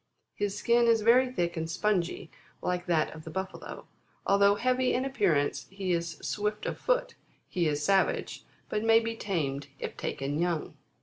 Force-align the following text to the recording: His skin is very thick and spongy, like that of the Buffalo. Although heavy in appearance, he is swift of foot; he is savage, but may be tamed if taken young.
His 0.33 0.57
skin 0.57 0.87
is 0.87 1.03
very 1.03 1.31
thick 1.31 1.55
and 1.55 1.69
spongy, 1.69 2.31
like 2.59 2.87
that 2.87 3.13
of 3.13 3.23
the 3.23 3.29
Buffalo. 3.29 3.85
Although 4.25 4.55
heavy 4.55 4.95
in 4.95 5.05
appearance, 5.05 5.67
he 5.69 5.91
is 5.93 6.17
swift 6.23 6.65
of 6.65 6.79
foot; 6.79 7.13
he 7.47 7.67
is 7.67 7.85
savage, 7.85 8.43
but 8.67 8.83
may 8.83 8.99
be 8.99 9.15
tamed 9.15 9.67
if 9.77 9.95
taken 9.95 10.39
young. 10.39 10.75